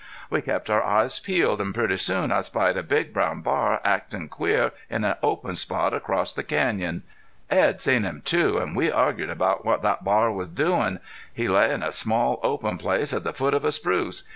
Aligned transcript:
We 0.31 0.41
kept 0.41 0.71
our 0.71 0.81
eyes 0.81 1.19
peeled, 1.19 1.61
an' 1.61 1.73
pretty 1.73 1.95
soon 1.97 2.31
I 2.31 2.41
spied 2.41 2.75
a 2.75 2.81
big 2.81 3.13
brown 3.13 3.41
bar 3.41 3.79
actin' 3.85 4.29
queer 4.29 4.71
in 4.89 5.03
an 5.03 5.13
open 5.21 5.53
spot 5.55 5.93
across 5.93 6.33
the 6.33 6.41
canyon. 6.41 7.03
Edd 7.51 7.79
seen 7.79 8.01
him 8.03 8.23
too, 8.25 8.59
an' 8.59 8.73
we 8.73 8.91
argued 8.91 9.29
about 9.29 9.63
what 9.63 9.83
thet 9.83 10.03
bar 10.03 10.31
was 10.31 10.49
doin'. 10.49 11.01
He 11.31 11.47
lay 11.47 11.71
in 11.71 11.83
a 11.83 11.91
small 11.91 12.39
open 12.41 12.79
place 12.79 13.13
at 13.13 13.23
the 13.23 13.31
foot 13.31 13.53
of 13.53 13.63
a 13.63 13.71
spruce. 13.71 14.23